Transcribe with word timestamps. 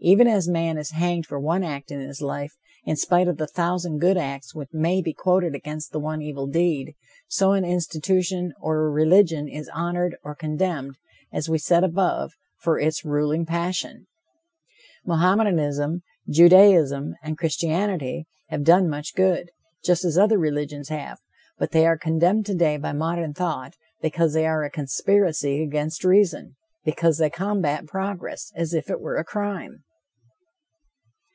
Even 0.00 0.28
as 0.28 0.46
a 0.46 0.52
man 0.52 0.78
is 0.78 0.92
hanged 0.92 1.26
for 1.26 1.40
one 1.40 1.64
act 1.64 1.90
in 1.90 1.98
his 1.98 2.22
life, 2.22 2.52
in 2.84 2.94
spite 2.94 3.26
of 3.26 3.36
the 3.36 3.48
thousand 3.48 3.98
good 3.98 4.16
acts 4.16 4.54
which 4.54 4.68
may 4.72 5.02
be 5.02 5.12
quoted 5.12 5.56
against 5.56 5.90
the 5.90 5.98
one 5.98 6.22
evil 6.22 6.46
deed, 6.46 6.94
so 7.26 7.50
an 7.50 7.64
institution 7.64 8.52
or 8.60 8.82
a 8.86 8.90
religion 8.90 9.48
is 9.48 9.68
honored 9.74 10.14
or 10.22 10.36
condemned, 10.36 10.94
as 11.32 11.48
we 11.48 11.58
said 11.58 11.82
above, 11.82 12.30
for 12.60 12.78
its 12.78 13.04
ruling 13.04 13.44
passion. 13.44 14.06
Mohammedanism, 15.04 16.04
Judaism 16.28 17.16
and 17.20 17.36
Christianity 17.36 18.28
have 18.50 18.62
done 18.62 18.88
much 18.88 19.16
good, 19.16 19.50
just 19.82 20.04
as 20.04 20.16
other 20.16 20.38
religions 20.38 20.90
have, 20.90 21.18
but 21.58 21.72
they 21.72 21.84
are 21.84 21.98
condemned 21.98 22.46
today 22.46 22.76
by 22.76 22.92
modern 22.92 23.34
thought, 23.34 23.74
because 24.00 24.32
they 24.32 24.46
are 24.46 24.62
a 24.62 24.70
conspiracy 24.70 25.60
against 25.60 26.04
reason 26.04 26.54
because 26.84 27.18
they 27.18 27.28
combat 27.28 27.84
progress, 27.88 28.52
as 28.54 28.72
if 28.72 28.88
it 28.88 29.00
were 29.00 29.16
a 29.16 29.24
crime! 29.24 29.82